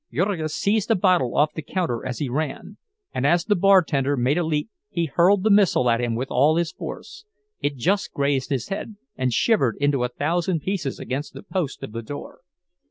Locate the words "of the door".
11.83-12.39